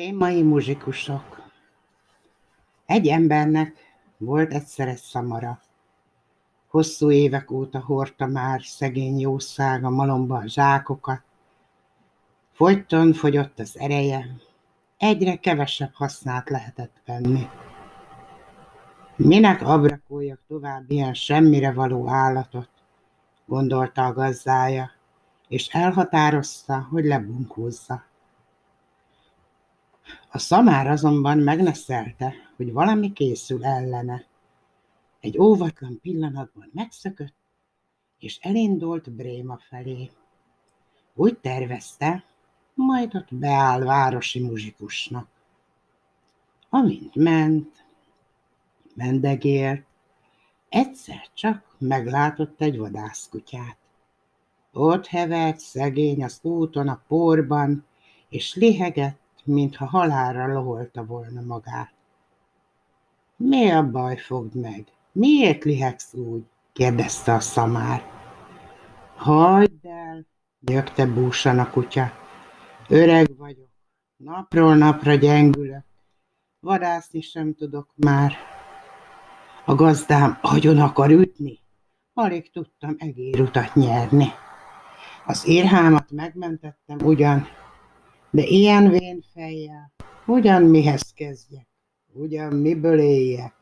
[0.00, 1.42] A brémai muzsikusok
[2.86, 3.76] Egy embernek
[4.16, 5.60] volt egyszer egy szamara.
[6.66, 11.22] Hosszú évek óta hordta már szegény jószág a malomba a zsákokat.
[12.52, 14.26] Folyton fogyott az ereje,
[14.96, 17.48] egyre kevesebb hasznát lehetett venni.
[19.16, 22.70] Minek abrakoljak tovább ilyen semmire való állatot,
[23.46, 24.90] gondolta a gazdája,
[25.48, 28.08] és elhatározta, hogy lebunkózza.
[30.30, 34.24] A szamár azonban megneszelte, hogy valami készül ellene.
[35.20, 37.34] Egy óvatlan pillanatban megszökött,
[38.18, 40.10] és elindult Bréma felé.
[41.14, 42.24] Úgy tervezte,
[42.74, 45.28] majd ott beáll városi muzsikusnak.
[46.68, 47.84] Amint ment,
[48.94, 49.84] mendegélt,
[50.68, 53.76] egyszer csak meglátott egy vadászkutyát.
[54.72, 57.84] Ott hevert szegény az úton a porban,
[58.28, 61.92] és lihegett, mintha halálra loholta volna magát.
[63.36, 64.84] Mi a baj fogd meg?
[65.12, 66.44] Miért lihegsz úgy?
[66.72, 68.02] kérdezte a szamár.
[69.16, 70.26] Hagyd el,
[70.60, 72.12] gyökte búsan a kutya.
[72.88, 73.70] Öreg vagyok,
[74.16, 75.84] napról napra gyengülök,
[76.60, 78.32] vadászni sem tudok már.
[79.64, 81.58] A gazdám agyon akar ütni,
[82.14, 84.32] alig tudtam egérutat nyerni.
[85.26, 87.46] Az érhámat megmentettem ugyan,
[88.30, 89.92] de ilyen vén fejjel,
[90.26, 91.66] ugyan mihez kezdjek,
[92.12, 93.54] ugyan miből éljek.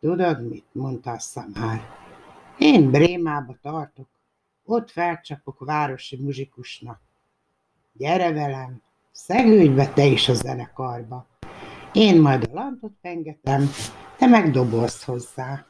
[0.00, 1.80] Tudod mit, mondta szamár.
[2.58, 4.08] Én Brémába tartok,
[4.64, 7.00] ott felcsapok városi muzsikusnak.
[7.92, 11.26] Gyere velem, szegődj be te is a zenekarba.
[11.92, 13.70] Én majd a lantot pengetem,
[14.18, 15.66] te meg dobolsz hozzá.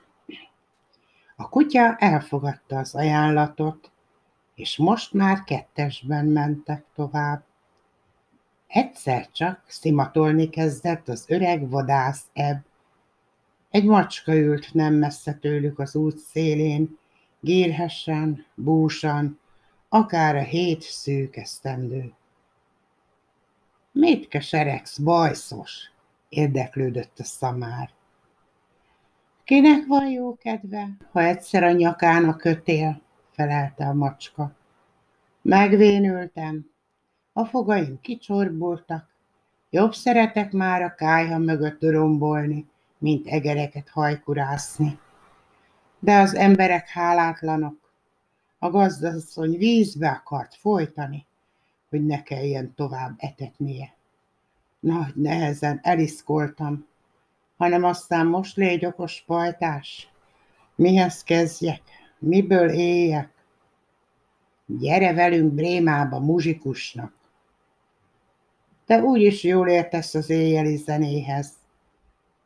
[1.37, 3.91] A kutya elfogadta az ajánlatot,
[4.57, 7.45] és most már kettesben mentek tovább.
[8.67, 12.65] Egyszer csak szimatolni kezdett az öreg vadász ebb.
[13.71, 16.99] Egy macska ült nem messze tőlük az út szélén,
[17.41, 19.39] gírhesen, búsan,
[19.89, 22.13] akár a hét szűk esztendő.
[23.93, 25.91] Mit keseregsz, bajszos?
[26.29, 27.91] érdeklődött a szamár.
[29.45, 33.01] Kinek van jó kedve, ha egyszer a nyakának kötél?
[33.37, 34.53] Felelte a macska.
[35.43, 36.71] Megvénültem.
[37.33, 39.09] A fogaim kicsorbultak.
[39.71, 42.67] Jobb szeretek már a kájha mögött rombolni,
[42.99, 44.99] mint egereket hajkurászni.
[45.99, 47.93] De az emberek hálátlanok.
[48.59, 51.27] A gazdasszony vízbe akart folytani,
[51.89, 53.95] hogy ne kelljen tovább etetnie.
[54.81, 56.87] Nagy nehezen eliszkoltam,
[57.57, 60.09] hanem aztán most légy okos pajtás.
[60.75, 61.83] Mihez kezdjek?
[62.19, 63.31] Miből éljek?
[64.67, 67.13] Gyere velünk Brémába muzsikusnak.
[68.87, 71.53] Te úgyis jól értesz az éjjeli zenéhez.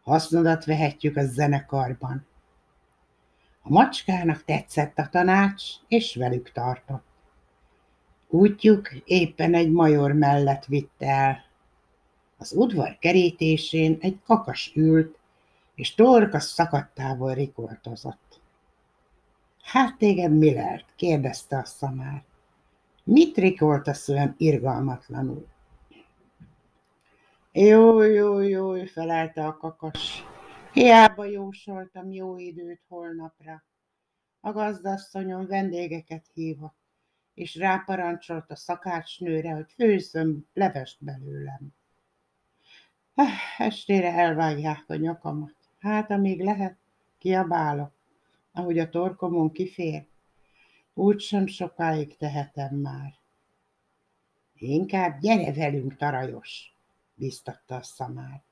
[0.02, 2.26] Hasznodat vehetjük a zenekarban.
[3.62, 7.04] A macskának tetszett a tanács, és velük tartott.
[8.28, 11.44] Útjuk éppen egy major mellett vitte el.
[12.36, 15.18] Az udvar kerítésén egy kakas ült,
[15.74, 18.29] és torka szakadtával rikoltozott.
[19.62, 20.84] Hát téged mi lelt?
[20.96, 22.24] kérdezte a szamár.
[23.04, 25.46] Mit rikoltasz olyan irgalmatlanul?
[27.52, 30.24] Jó, jó, jó, felelte a kakas.
[30.72, 33.62] Hiába jósoltam jó időt holnapra.
[34.40, 36.78] A gazdasszonyom vendégeket hívott,
[37.34, 41.74] és ráparancsolt a szakácsnőre, hogy főzzön levest belőlem.
[43.58, 45.54] Estére elvágják a nyakamat.
[45.78, 46.76] Hát, amíg lehet,
[47.18, 47.92] kiabálok
[48.52, 50.06] ahogy a torkomon kifér,
[50.94, 53.14] úgy sem sokáig tehetem már.
[54.54, 56.74] Inkább gyere velünk, tarajos,
[57.14, 58.42] biztatta a szamár.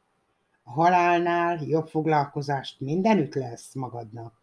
[0.63, 4.41] A halálnál jobb foglalkozást mindenütt lesz magadnak.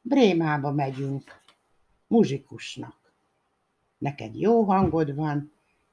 [0.00, 1.40] Brémába megyünk,
[2.06, 3.12] muzsikusnak.
[3.98, 5.52] Neked jó hangod van,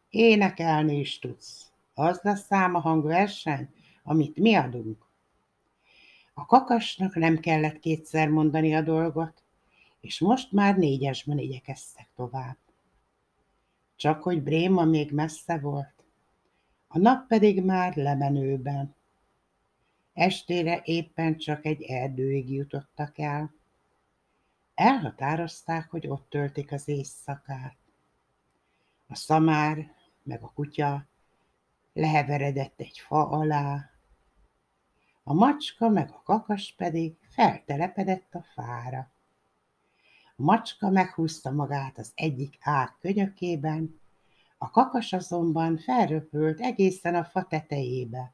[0.10, 1.72] énekelni is tudsz.
[1.94, 3.70] Az lesz száma hangverseny,
[4.04, 5.06] amit mi adunk.
[6.42, 9.44] A kakasnak nem kellett kétszer mondani a dolgot,
[10.00, 12.58] és most már négyesben igyekeztek tovább.
[13.96, 15.94] Csak hogy Bréma még messze volt,
[16.88, 18.96] a nap pedig már lemenőben.
[20.14, 23.54] Estére éppen csak egy erdőig jutottak el.
[24.76, 27.78] Elhatározták, hogy ott töltik az éjszakát.
[29.08, 31.06] A szamár meg a kutya
[31.94, 33.91] leheveredett egy fa alá,
[35.32, 39.12] a macska meg a kakas pedig feltelepedett a fára.
[40.36, 44.00] A macska meghúzta magát az egyik ág könyökében,
[44.58, 48.34] A kakas azonban felröpült egészen a fa tetejébe.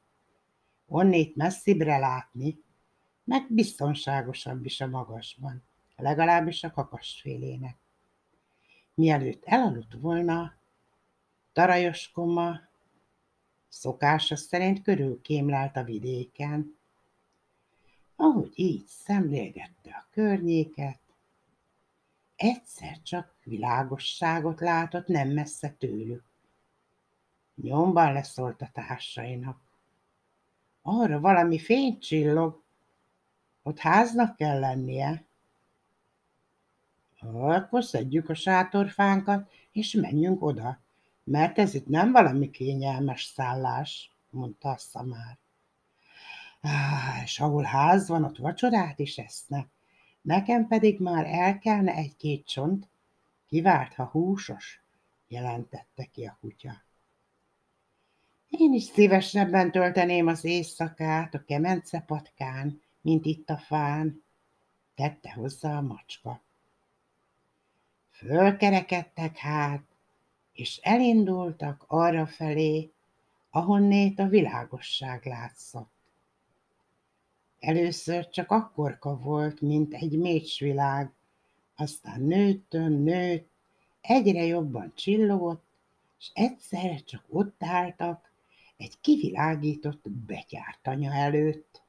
[0.88, 2.64] Onnét messzibre látni,
[3.24, 5.64] meg biztonságosabb is a magasban,
[5.96, 7.78] legalábbis a kakasfélének.
[8.94, 10.54] Mielőtt elaludt volna,
[11.54, 12.60] Tarajos koma
[13.70, 16.77] szokása szerint körülkémlelt a vidéken.
[18.20, 21.00] Ahogy így szemlélgette a környéket,
[22.36, 26.24] egyszer csak világosságot látott nem messze tőlük.
[27.56, 29.60] Nyomban leszólt a társainak.
[30.82, 32.62] Arra valami fény csillog,
[33.64, 35.26] ott háznak kell lennie.
[37.34, 40.80] Akkor szedjük a sátorfánkat, és menjünk oda,
[41.24, 45.38] mert ez itt nem valami kényelmes szállás, mondta a szamár.
[47.24, 49.68] És ahol ház van, ott vacsorát is esznek.
[50.22, 52.90] Nekem pedig már el kellene egy-két csont,
[53.48, 54.82] kivárt, ha húsos,
[55.28, 56.86] jelentette ki a kutya.
[58.50, 64.24] Én is szívesebben tölteném az éjszakát a kemence patkán, mint itt a fán,
[64.96, 66.42] tette hozzá a macska.
[68.12, 69.84] Fölkerekedtek hát,
[70.52, 72.92] és elindultak arra felé,
[73.50, 75.97] ahonnét a világosság látszott.
[77.60, 81.12] Először csak akkorka volt, mint egy mécsvilág,
[81.76, 83.50] aztán nőttön nőtt,
[84.02, 85.66] egyre jobban csillogott,
[86.20, 88.32] és egyszerre csak ott álltak
[88.78, 91.82] egy kivilágított betyártanya előtt.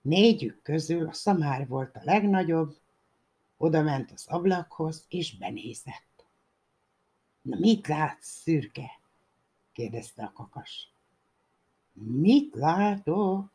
[0.00, 2.76] Négyük közül a szamár volt a legnagyobb,
[3.56, 6.26] oda ment az ablakhoz, és benézett.
[7.42, 9.00] Na mit látsz, szürke?
[9.72, 10.92] kérdezte a kakas.
[11.92, 13.50] Mit látok?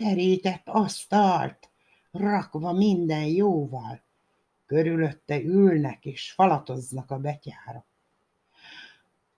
[0.00, 1.70] Terített asztalt,
[2.10, 4.02] rakva minden jóval.
[4.66, 7.84] Körülötte ülnek és falatoznak a betyárok.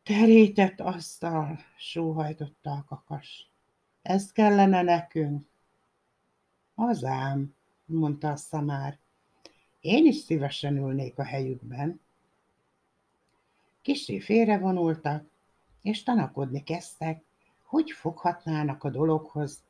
[0.03, 3.50] Terített asztal, sóhajtotta a kakas.
[4.03, 5.47] Ez kellene nekünk.
[6.75, 7.55] Az ám,
[7.85, 8.99] mondta a szamár.
[9.81, 12.00] Én is szívesen ülnék a helyükben.
[13.82, 15.25] Kissé félrevonultak,
[15.82, 17.23] és tanakodni kezdtek,
[17.62, 19.62] hogy foghatnának a dologhoz,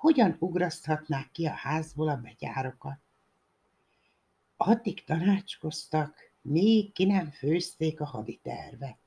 [0.00, 2.98] hogyan ugraszthatnák ki a házból a begyárokat.
[4.56, 8.98] Addig tanácskoztak, még ki nem főzték a haditervet.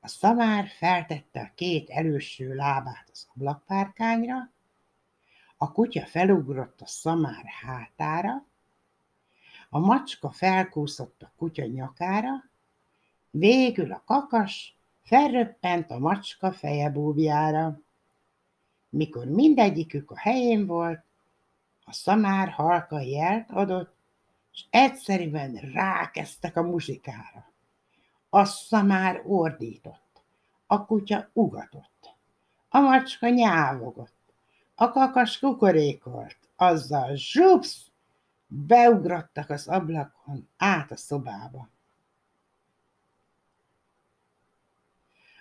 [0.00, 4.52] A szamár feltette a két előső lábát az ablakpárkányra,
[5.56, 8.46] a kutya felugrott a szamár hátára,
[9.70, 12.44] a macska felkúszott a kutya nyakára,
[13.30, 17.83] végül a kakas felröppent a macska fejebúbjára.
[18.94, 21.02] Mikor mindegyikük a helyén volt,
[21.84, 23.94] a szamár halka jelt adott,
[24.52, 27.52] és egyszerűen rákezdtek a muzsikára.
[28.28, 30.22] A szamár ordított,
[30.66, 32.14] a kutya ugatott,
[32.68, 34.32] a macska nyávogott,
[34.74, 37.90] a kakas kukorékolt, azzal zsupsz,
[38.46, 41.68] beugrottak az ablakon át a szobába.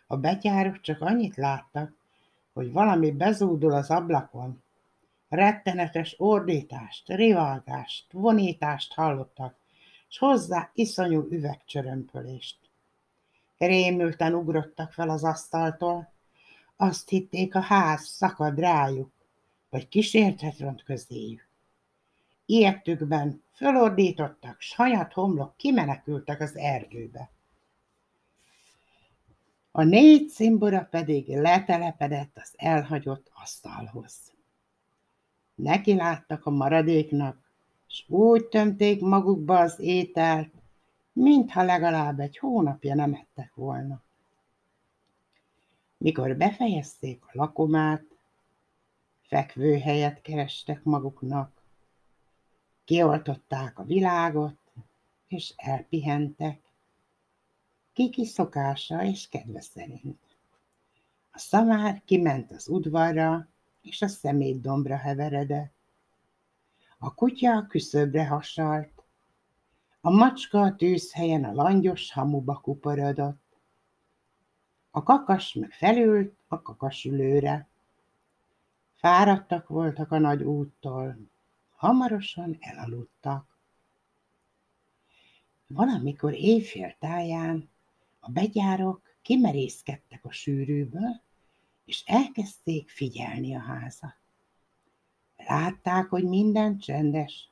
[0.07, 2.01] A betyárok csak annyit láttak,
[2.53, 4.63] hogy valami bezúdul az ablakon.
[5.29, 9.55] Rettenetes ordítást, rivalgást, vonítást hallottak,
[10.07, 12.57] s hozzá iszonyú üvegcsörömpölést.
[13.57, 16.11] Rémülten ugrottak fel az asztaltól,
[16.75, 19.11] azt hitték a ház szakad rájuk,
[19.69, 21.47] vagy kísérthet ront közéjük.
[22.45, 27.32] Ilyettükben fölordítottak, s hanyat homlok kimenekültek az erdőbe.
[29.75, 34.33] A négy cimbora pedig letelepedett az elhagyott asztalhoz.
[35.55, 37.51] Neki láttak a maradéknak,
[37.87, 40.53] s úgy tömték magukba az ételt,
[41.13, 44.01] mintha legalább egy hónapja nem ettek volna.
[45.97, 48.05] Mikor befejezték a lakomát,
[49.21, 51.61] fekvőhelyet kerestek maguknak,
[52.85, 54.57] kioltották a világot,
[55.27, 56.62] és elpihentek
[57.93, 60.19] kiki szokása és kedve szerint.
[61.31, 63.47] A szamár kiment az udvarra,
[63.81, 65.73] és a szemét dombra heveredett.
[66.97, 69.03] A kutya a küszöbre hasalt,
[70.01, 73.41] a macska a tűzhelyen a langyos hamuba kuporodott.
[74.91, 77.67] A kakas meg felült a kakasülőre.
[78.95, 81.17] Fáradtak voltak a nagy úttól,
[81.75, 83.57] hamarosan elaludtak.
[85.67, 87.69] Valamikor éjfél táján
[88.25, 91.21] a begyárok kimerészkedtek a sűrűből,
[91.85, 94.15] és elkezdték figyelni a házat.
[95.37, 97.49] Látták, hogy minden csendes,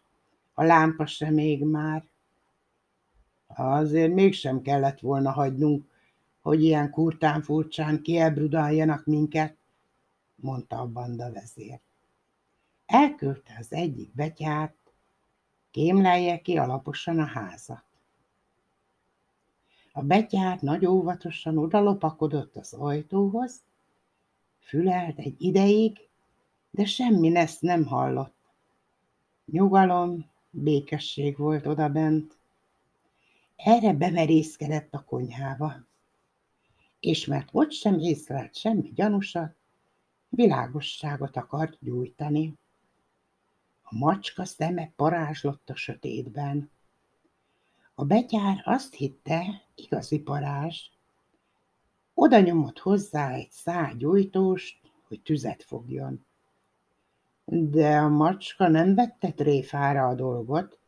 [0.54, 2.04] a lámpa sem még már.
[3.48, 5.86] Azért mégsem kellett volna hagynunk,
[6.42, 9.56] hogy ilyen kurtán furcsán kielbrudaljanak minket,
[10.36, 11.80] mondta a banda vezér.
[12.86, 14.76] Elküldte az egyik betyárt,
[15.72, 17.84] kémlelje ki alaposan a házat.
[19.94, 23.62] A betyár nagy óvatosan odalopakodott az ajtóhoz,
[24.60, 26.10] fülelt egy ideig,
[26.70, 28.36] de semmi ezt nem hallott.
[29.46, 32.38] Nyugalom, békesség volt odabent.
[33.56, 35.74] Erre bemerészkedett a konyhába,
[37.00, 39.56] és mert ott sem észlelt semmi gyanúsat,
[40.30, 42.54] világosságot akart gyújtani.
[43.82, 46.70] A macska szeme parázslott a sötétben.
[48.02, 50.82] A betyár azt hitte, igazi parázs.
[52.14, 56.26] Oda nyomott hozzá egy szár gyújtóst, hogy tüzet fogjon.
[57.46, 60.80] De a macska nem vette tréfára a dolgot.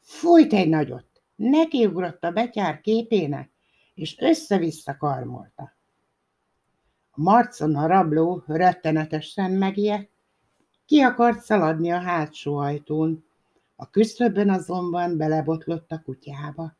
[0.00, 3.50] Fújt egy nagyot, nekiugrott a betyár képének,
[3.94, 5.76] és össze-vissza karmolta.
[7.10, 10.10] A marcon a rabló rettenetesen megijedt,
[10.86, 13.29] ki akart szaladni a hátsó ajtón,
[13.80, 16.76] a küszöbön azonban belebotlott a kutyába.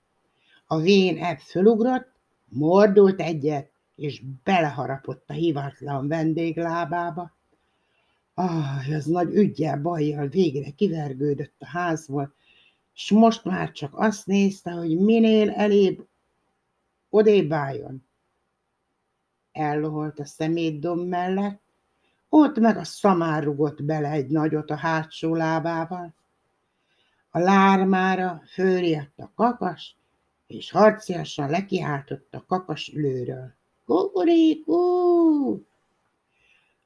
[0.66, 2.12] A vén ebb fölugrott,
[2.48, 7.36] mordult egyet, és beleharapott a hivatlan vendég lábába.
[8.34, 12.34] Ah, az nagy ügyel, bajjal végre kivergődött a házból,
[12.94, 16.06] és most már csak azt nézte, hogy minél elébb
[17.10, 18.04] odébb álljon.
[19.52, 21.60] Elloholt a szemétdomb mellett,
[22.28, 26.18] ott meg a szamár rugott bele egy nagyot a hátsó lábával.
[27.30, 29.96] A lármára fölriadt a kakas,
[30.46, 33.52] és harciasan lekiáltott a kakas ülőről.
[33.86, 35.66] Kukurikú!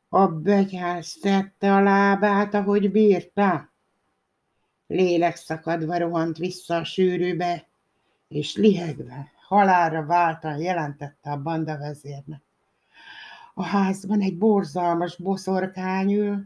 [0.08, 3.72] A begyház tette a lábát, ahogy bírta.
[4.86, 7.66] Lélekszakadva rohant vissza a sűrűbe,
[8.28, 12.42] és lihegve, halálra váltan jelentette a banda vezérnek.
[13.54, 16.44] A házban egy borzalmas boszorkány ül,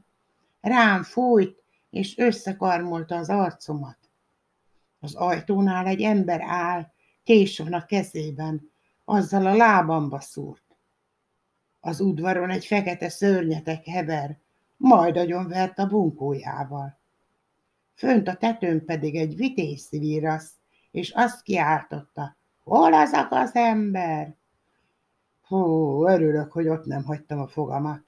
[0.61, 3.99] rám fújt, és összekarmolta az arcomat.
[5.01, 6.93] Az ajtónál egy ember áll,
[7.25, 8.71] későn a kezében,
[9.05, 10.63] azzal a lábamba szúrt.
[11.81, 14.39] Az udvaron egy fekete szörnyetek hever,
[14.77, 16.99] majd agyonvert a bunkójával.
[17.95, 20.53] Fönt a tetőn pedig egy vitézi vírasz,
[20.91, 24.37] és azt kiáltotta, hol az az ember?
[25.43, 28.03] Hú, örülök, hogy ott nem hagytam a fogamat.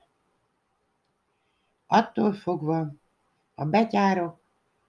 [1.87, 2.93] Attól fogva
[3.61, 4.41] a betyárok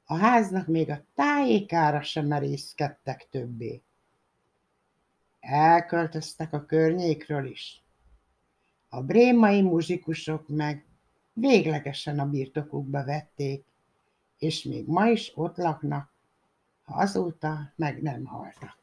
[0.05, 3.81] a háznak még a tájékára sem merészkedtek többé.
[5.39, 7.83] Elköltöztek a környékről is.
[8.89, 10.85] A brémai muzsikusok meg
[11.33, 13.65] véglegesen a birtokukba vették,
[14.37, 16.13] és még ma is ott laknak,
[16.83, 18.77] ha azóta meg nem haltak.